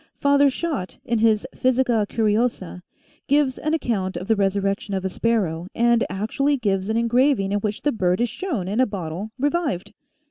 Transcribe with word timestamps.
Father 0.19 0.49
Schott, 0.49 0.97
in 1.05 1.19
his" 1.19 1.45
Physica 1.53 2.07
Curiosa," 2.09 2.81
gives 3.27 3.59
an 3.59 3.75
account 3.75 4.17
of 4.17 4.27
the 4.27 4.35
resurrection 4.35 4.95
of 4.95 5.05
a 5.05 5.09
sparrow 5.09 5.67
and 5.75 6.03
actually 6.09 6.57
gives 6.57 6.89
an 6.89 6.97
engraving 6.97 7.51
in 7.51 7.59
which 7.59 7.83
the 7.83 7.91
bird 7.91 8.19
is 8.19 8.27
shown 8.27 8.67
in 8.67 8.79
a 8.79 8.87
bottle 8.87 9.29
revived 9.37 9.93